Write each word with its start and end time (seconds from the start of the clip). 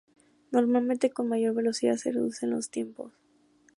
Normalmente, 0.49 1.11
con 1.11 1.27
mayor 1.29 1.53
velocidad 1.53 1.95
se 1.95 2.11
reducen 2.11 2.49
los 2.49 2.71
tiempos. 2.71 3.13